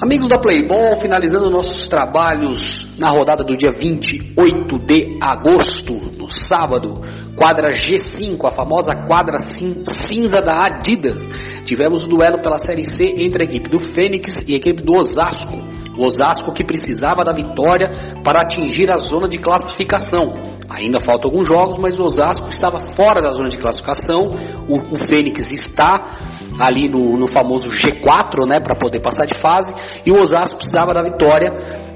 [0.00, 7.02] Amigos da Playboy, finalizando nossos trabalhos na rodada do dia 28 de agosto, no sábado,
[7.34, 11.28] quadra G5, a famosa quadra cinza da Adidas.
[11.64, 14.96] Tivemos o duelo pela Série C entre a equipe do Fênix e a equipe do
[14.96, 15.58] Osasco.
[15.96, 17.90] O Osasco que precisava da vitória
[18.22, 20.32] para atingir a zona de classificação.
[20.70, 24.28] Ainda faltam alguns jogos, mas o Osasco estava fora da zona de classificação.
[24.68, 29.74] O, o Fênix está ali no, no famoso G4, né, para poder passar de fase,
[30.04, 31.52] e o Osasco precisava da vitória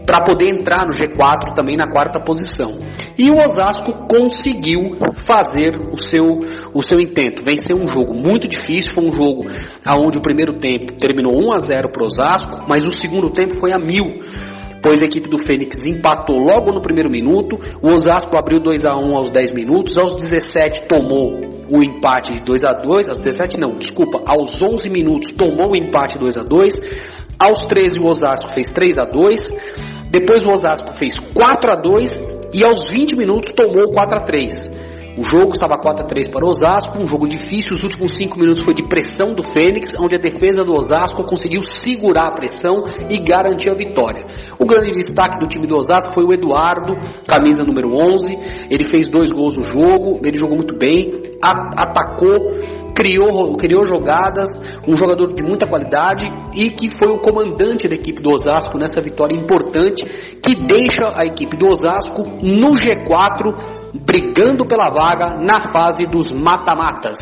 [0.07, 2.77] para poder entrar no G4 também na quarta posição.
[3.17, 6.25] E o Osasco conseguiu fazer o seu,
[6.75, 9.47] o seu intento, vencer um jogo muito difícil, foi um jogo
[9.85, 13.55] aonde o primeiro tempo terminou 1 a 0 para o Osasco, mas o segundo tempo
[13.61, 14.05] foi a mil
[14.83, 18.97] pois a equipe do Fênix empatou logo no primeiro minuto, o Osasco abriu 2 a
[18.97, 23.61] 1 aos 10 minutos, aos 17 tomou o empate de 2 a 2, aos 17
[23.61, 26.81] não, desculpa, aos 11 minutos tomou o empate 2 a 2,
[27.39, 29.41] aos 13 o Osasco fez 3 a 2,
[30.11, 32.11] depois o Osasco fez 4 a 2
[32.53, 34.92] e aos 20 minutos tomou 4 a 3.
[35.17, 37.77] O jogo estava 4 a 3 para o Osasco, um jogo difícil.
[37.77, 41.61] Os últimos 5 minutos foi de pressão do Fênix, onde a defesa do Osasco conseguiu
[41.61, 44.25] segurar a pressão e garantir a vitória.
[44.59, 46.97] O grande destaque do time do Osasco foi o Eduardo,
[47.27, 48.39] camisa número 11.
[48.71, 51.11] Ele fez dois gols no jogo, ele jogou muito bem,
[51.43, 54.49] atacou criou, criou jogadas,
[54.87, 59.01] um jogador de muita qualidade e que foi o comandante da equipe do Osasco nessa
[59.01, 60.05] vitória importante
[60.43, 67.19] que deixa a equipe do Osasco no G4 brigando pela vaga na fase dos mata-matas.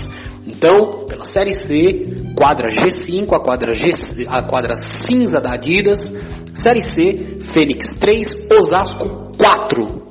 [0.46, 3.92] Então, pela Série C, quadra G5, a quadra, G,
[4.28, 6.12] a quadra cinza da Adidas,
[6.54, 10.09] Série C, Fênix 3, Osasco 4.